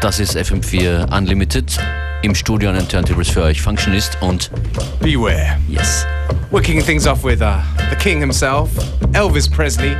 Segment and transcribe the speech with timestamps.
[0.00, 1.78] Das ist FM4 Unlimited.
[2.22, 4.50] Im Studio an den Turntables für euch Functionist und
[5.00, 5.58] Beware.
[5.68, 6.06] Yes.
[6.50, 7.60] We're kicking things off with uh,
[7.90, 8.70] the king himself,
[9.12, 9.96] Elvis Presley.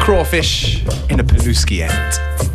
[0.00, 2.45] Crawfish in a Paluski end.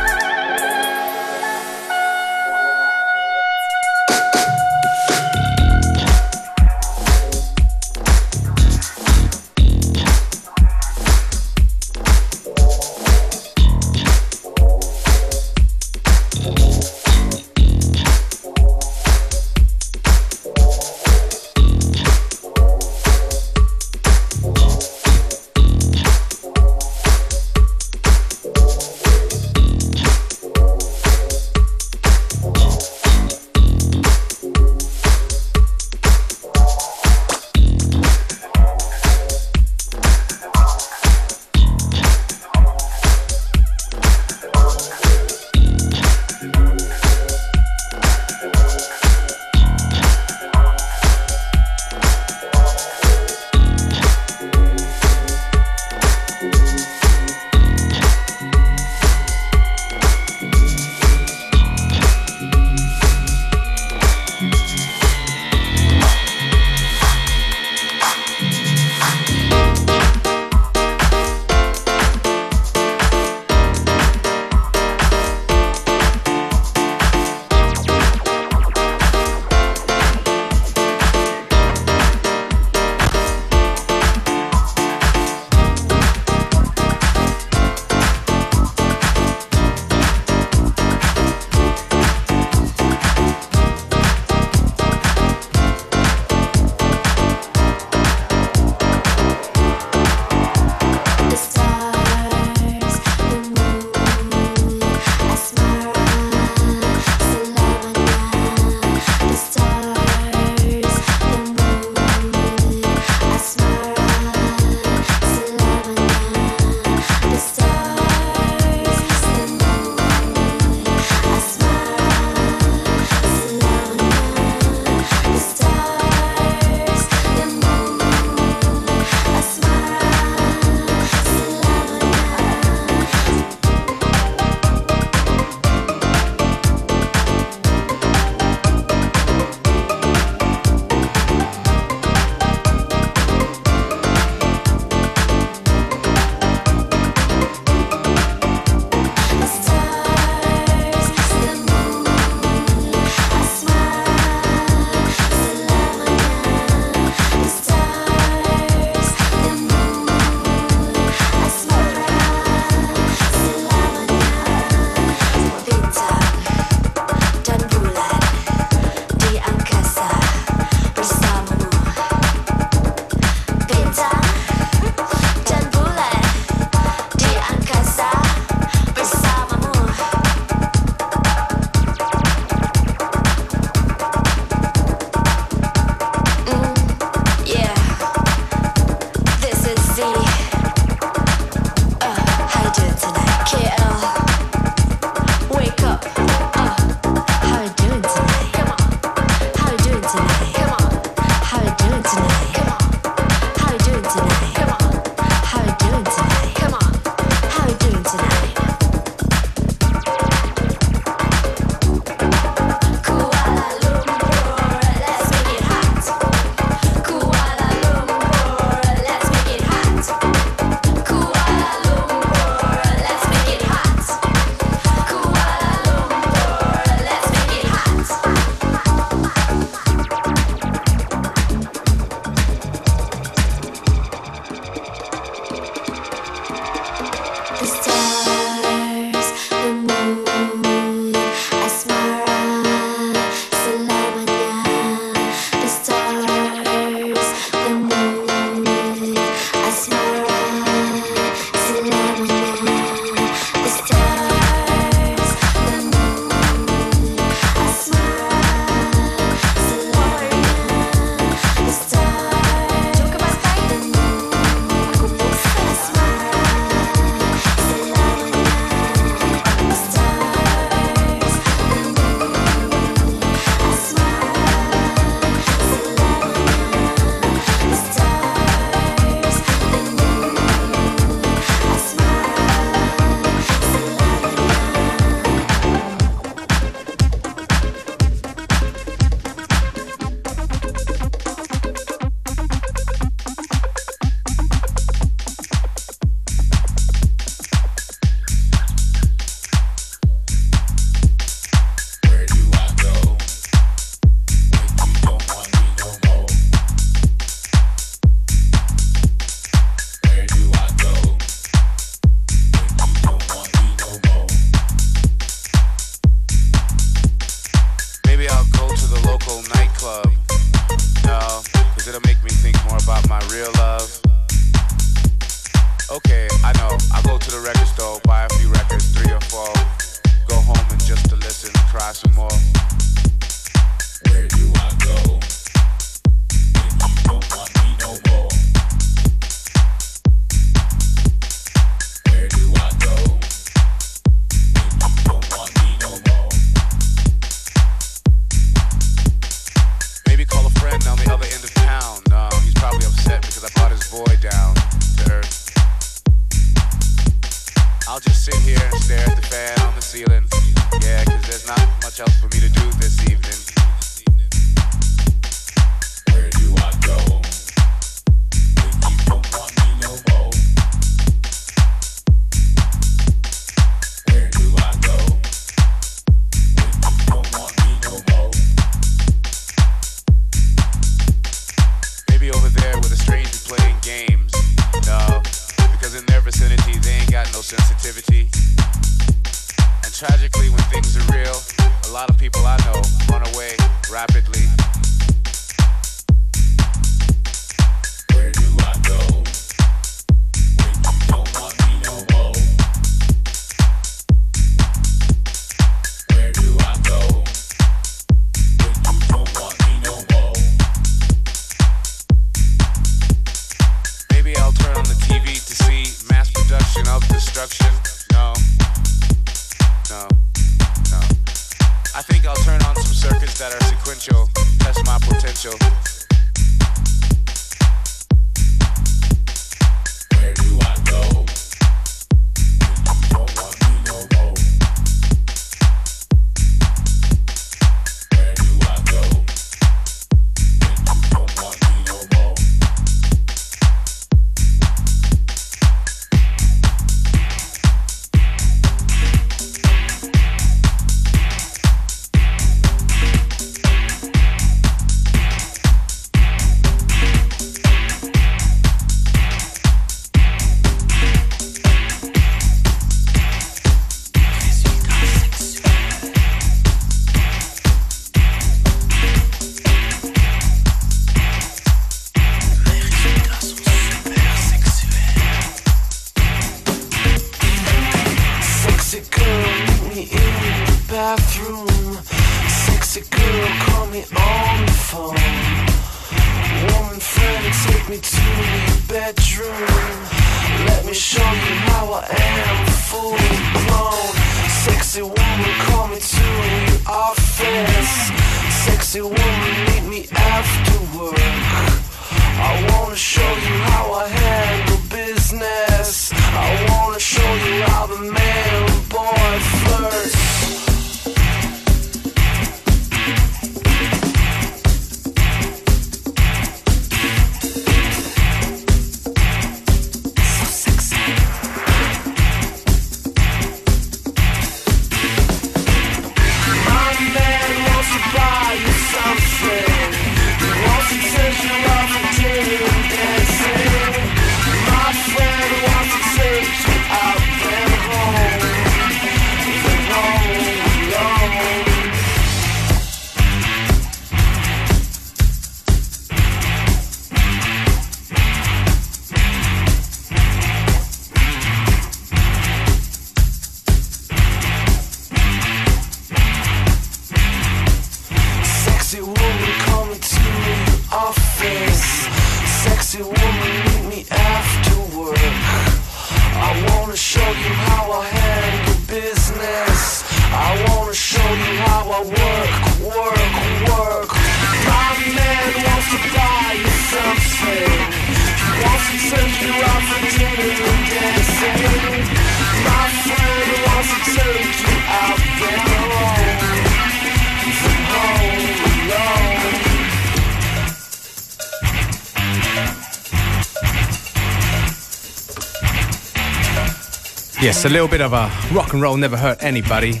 [597.58, 600.00] That's a little bit of a rock and roll never hurt anybody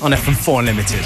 [0.00, 1.04] on FM4 Unlimited.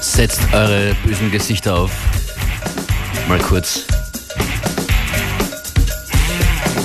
[0.00, 1.90] Setzt eure bösen Gesichter auf.
[3.28, 3.84] Mal kurz.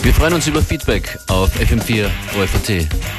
[0.01, 3.16] Wir freuen uns über Feedback auf FM4 OFT.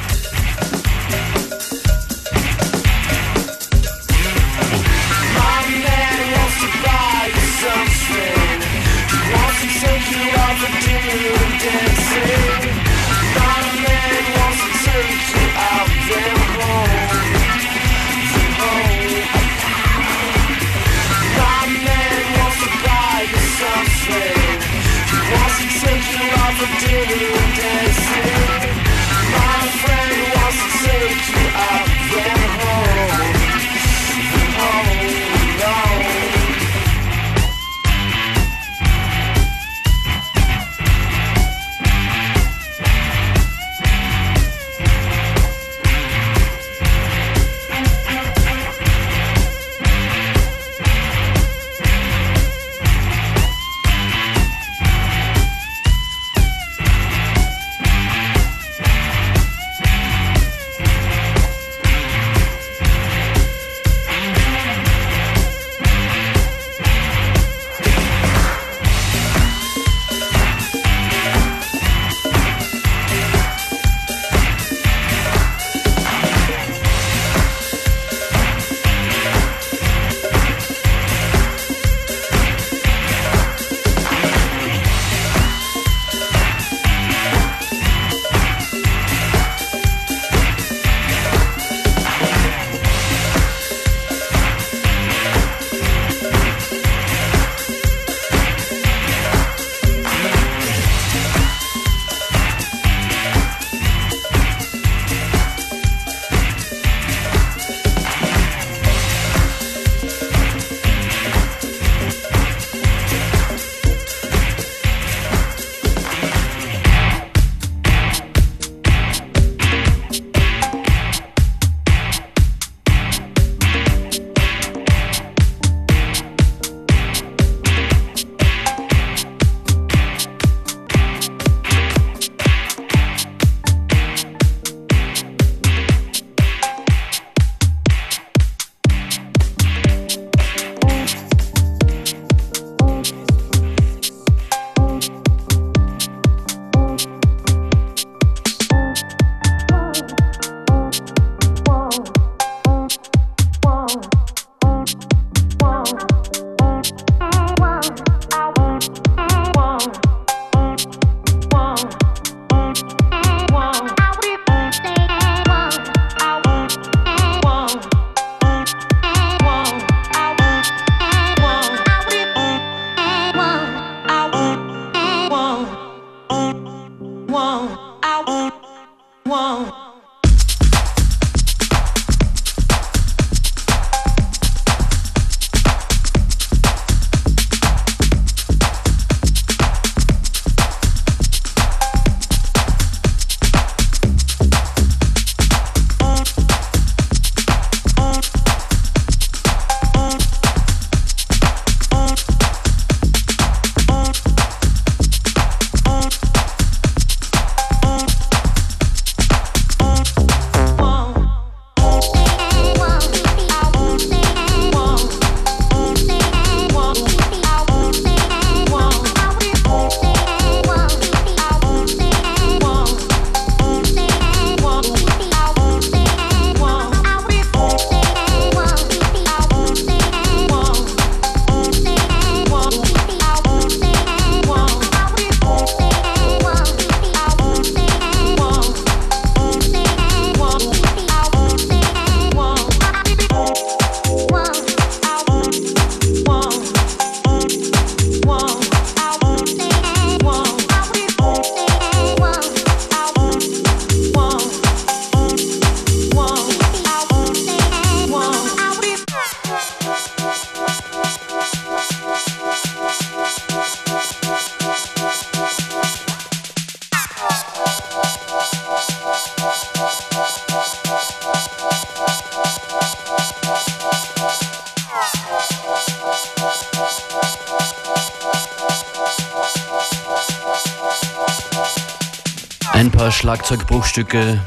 [283.49, 284.39] Schlagzeugbruchstücke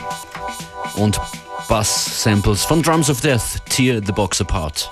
[0.94, 1.20] und
[1.68, 4.92] Bass-Samples von Drums of Death, Tear the Box Apart.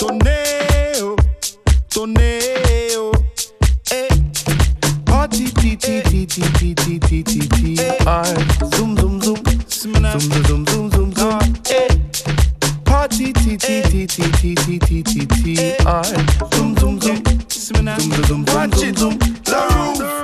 [0.00, 0.10] Look.
[0.10, 1.16] Tornado.
[1.88, 3.10] Tornado.
[3.90, 4.08] Eh.
[5.04, 7.76] Party T T T T T T T T T
[8.06, 8.24] R.
[8.74, 9.36] Zoom zoom zoom.
[9.66, 10.18] Semina.
[10.20, 11.38] Zoom zoom zoom zoom zoom.
[11.70, 11.88] Eh.
[12.84, 16.04] Party T T T T T T T T T R.
[16.54, 17.22] Zoom zoom zoom.
[17.48, 17.98] Semina.
[17.98, 18.44] Zoom zoom zoom.
[18.54, 19.18] Watch it zoom.
[19.18, 19.98] The roof.
[19.98, 20.17] The roof.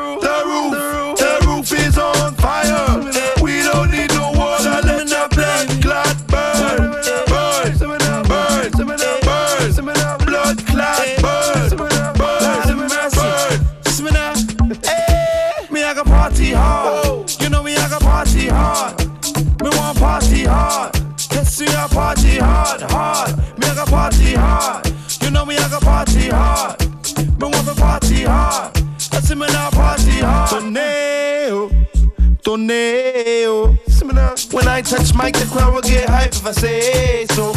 [35.16, 37.52] Mic, the crowd will get hype if I say so.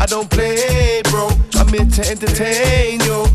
[0.00, 1.28] I don't play, bro.
[1.54, 3.26] I'm here to entertain you.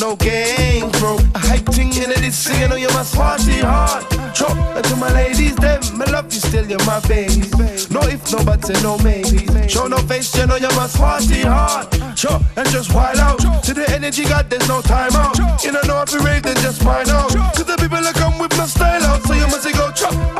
[0.00, 1.18] No games, bro.
[1.34, 4.04] A hype thing in this singing, oh, you're my party hard.
[4.34, 7.46] Chop, and to my ladies, them, I love you still, you're my baby.
[7.90, 9.46] No if, no buts, and no maybe.
[9.68, 11.92] Show no face, you know you're my party hard.
[12.16, 13.38] Chop, and just wild out.
[13.64, 15.38] To the energy, God, there's no time out.
[15.62, 17.30] You don't know if you rave, then just find out.
[17.30, 20.31] Cause the people that come with my style out, so you must go chop.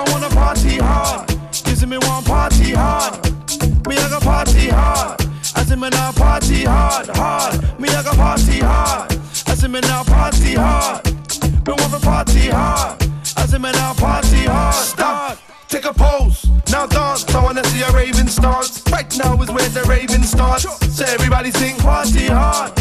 [2.75, 3.87] Party hard.
[3.87, 5.21] Me, I got party hard.
[5.55, 7.81] I see me now party hard, hard.
[7.81, 9.13] Me, I got party hard.
[9.47, 11.05] I see me now party hard.
[11.67, 13.03] Me want to party hard.
[13.37, 14.75] I see me now party hard.
[14.75, 15.39] Stop.
[15.69, 17.25] Take a pose, now dance.
[17.35, 18.83] I wanna see a raving stance.
[18.91, 20.65] Right now is where the raving starts.
[20.95, 22.73] So everybody sing party hard.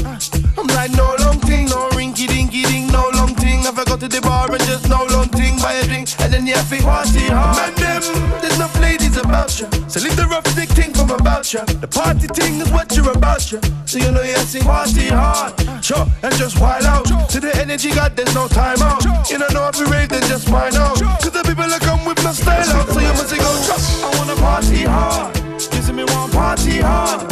[0.57, 3.61] I'm like no long thing, no rinky dinky ding, no long thing.
[3.61, 6.33] If I go to the bar and just no long thing, buy a drink and
[6.33, 7.57] then you have to party hard.
[7.57, 8.30] Man, them, there's enough ladies
[9.41, 9.89] about you.
[9.89, 11.61] So leave the rough dick thing from about you.
[11.81, 13.59] The party thing is what you're about you.
[13.85, 15.53] So you know you have to party hard.
[15.83, 17.05] Sure, and just wild out.
[17.05, 19.03] To the energy, God, there's no time out.
[19.29, 20.99] You don't know if you rave, then just find out.
[20.99, 22.87] Cause the people that come with my style out.
[22.89, 24.03] So you must go, trust.
[24.03, 25.35] I wanna party hard.
[25.57, 27.25] See me want party hard.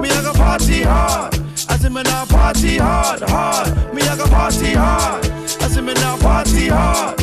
[0.00, 1.34] Me, I got party hard.
[1.68, 3.94] I see me now party hard, hard.
[3.94, 5.24] Me, I got party hard.
[5.24, 7.18] I see me now party hard.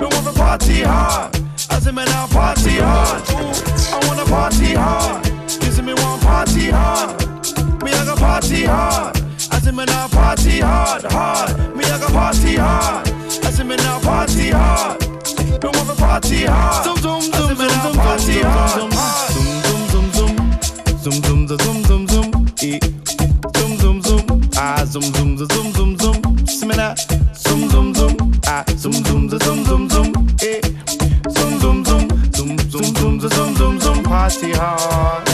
[0.00, 1.47] Me want to party hard.
[1.78, 3.22] I see me now party hard.
[3.30, 5.24] I wanna party hard.
[5.62, 7.22] You see me want party hard.
[7.84, 9.16] Me, I got party hard.
[9.52, 11.76] I see me now party hard, hard.
[11.76, 13.08] Me, I got party hard.
[13.44, 15.00] I see me now party hard.
[15.06, 16.84] Me want to party hard.
[16.84, 18.70] Zoom zoom zoom zoom zoom party hard.
[18.72, 20.34] Zoom zoom zoom
[20.98, 22.80] zoom zoom zoom zoom zoom zoom eh.
[23.56, 26.46] Zoom zoom zoom ah zoom zoom zoom zoom zoom zoom.
[26.48, 26.94] See me now.
[27.34, 28.16] Zoom zoom zoom
[28.48, 29.94] ah zoom zoom zoom zoom eh.
[29.94, 30.17] Zoom
[34.28, 35.27] party hard.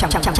[0.00, 0.24] Party hard.
[0.24, 0.39] Champion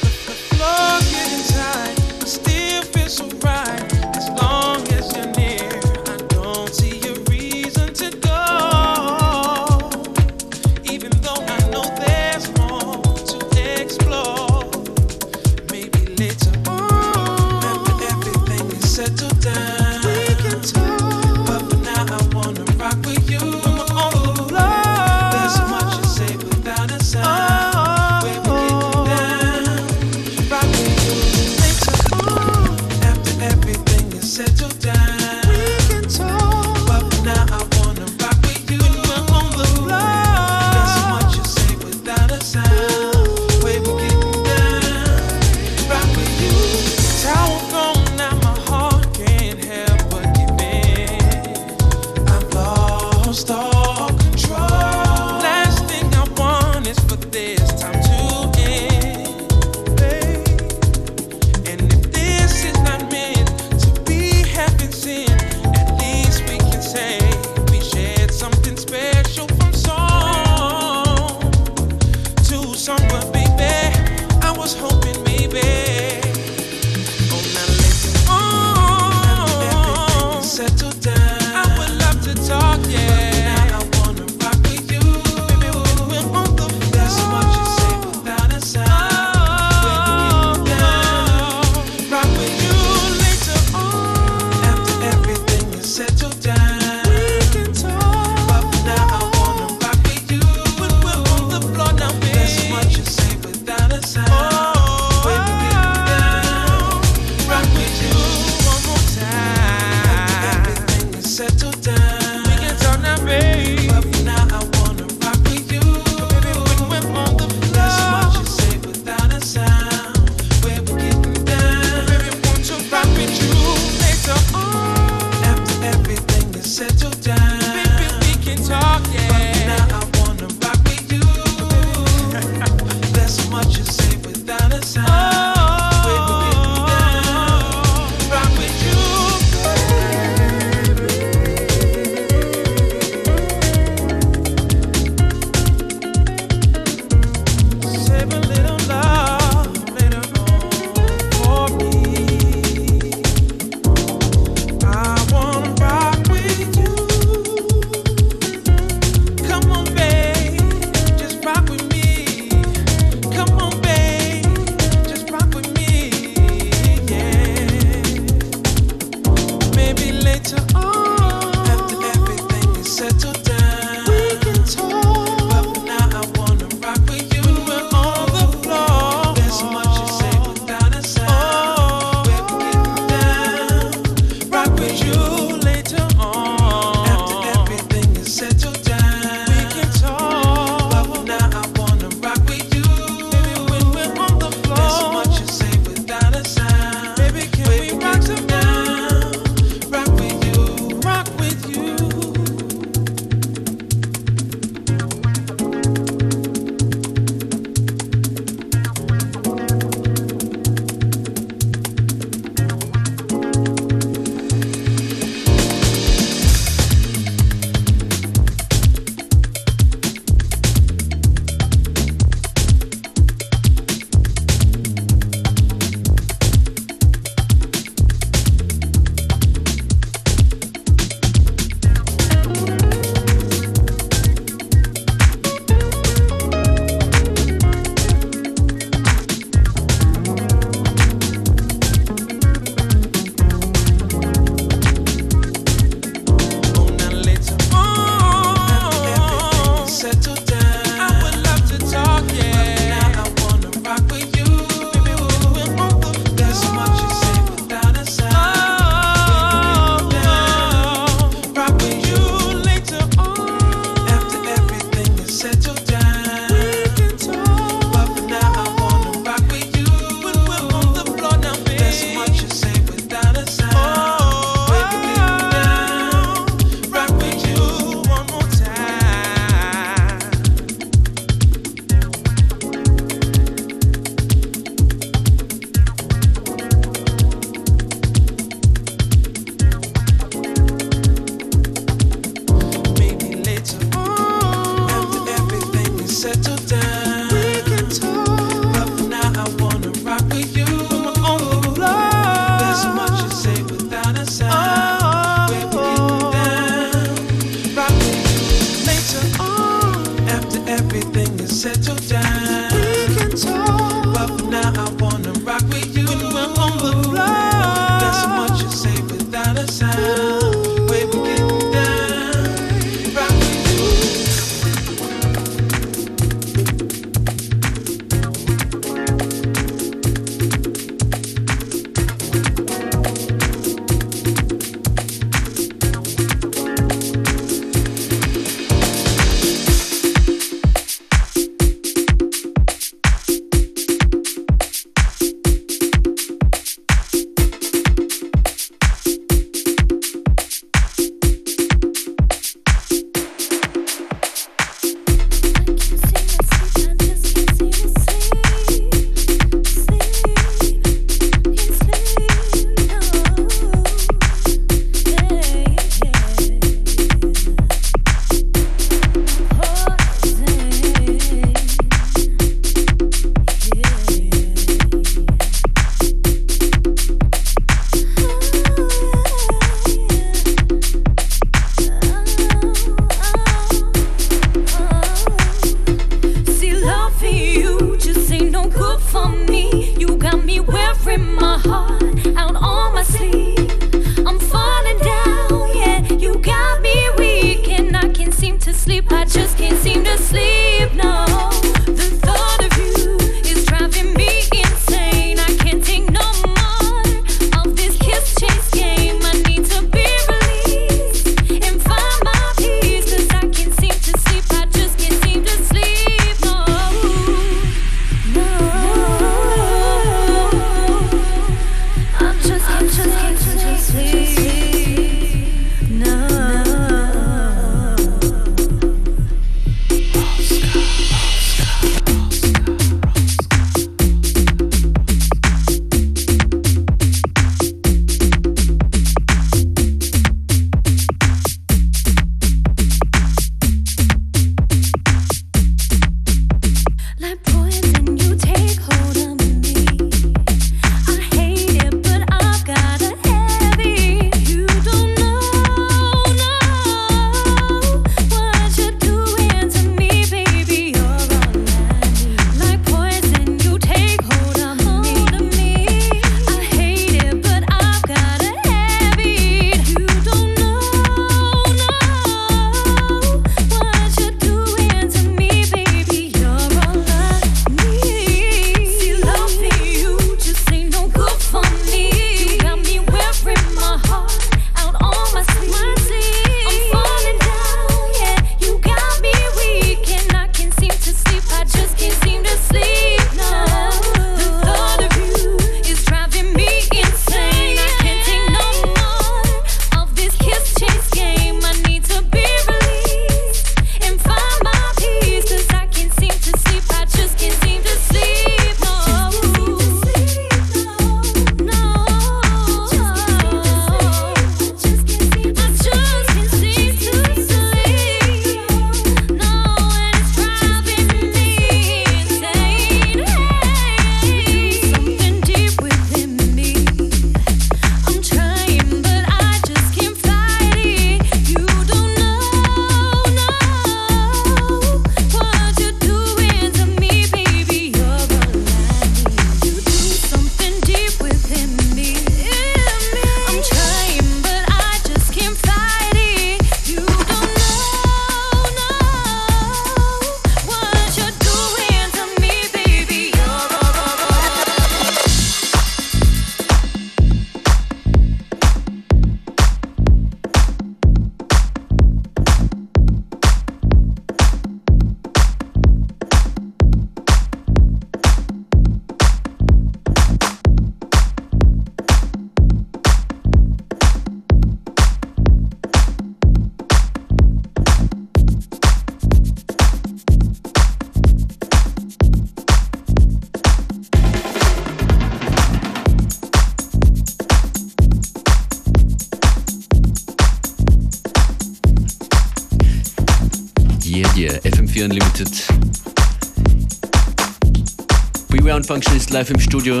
[599.32, 600.00] live im Studio.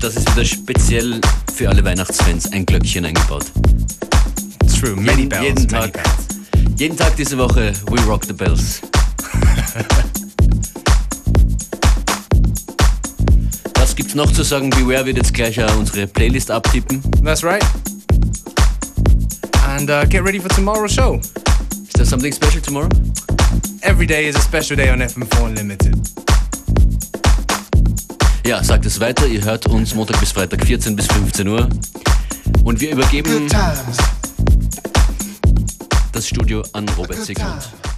[0.00, 1.20] Das ist wieder speziell
[1.54, 3.46] für alle Weihnachtsfans ein Glöckchen eingebaut.
[4.78, 5.92] True, many bells, jeden many Tag.
[5.94, 6.10] bells.
[6.76, 8.82] Jeden Tag diese Woche, we rock the bells.
[13.76, 14.68] Was gibt's noch zu sagen?
[14.70, 17.00] Beware wird jetzt gleich unsere Playlist abtippen.
[17.24, 17.64] That's right.
[19.68, 21.18] And uh, get ready for tomorrow's show.
[21.18, 22.90] Is there something special tomorrow?
[23.82, 26.19] Every day is a special day on FM4 Unlimited.
[28.46, 29.26] Ja, sagt es weiter.
[29.26, 31.68] Ihr hört uns Montag bis Freitag 14 bis 15 Uhr.
[32.64, 33.48] Und wir übergeben
[36.12, 37.89] das Studio an Robert times.